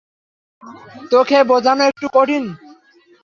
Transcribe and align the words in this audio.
তোকে 1.11 1.37
বোঝানো 1.49 1.83
একটু 1.83 2.07
কঠিন। 2.13 2.43